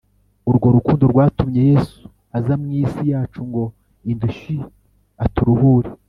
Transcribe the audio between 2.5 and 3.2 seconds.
mu isi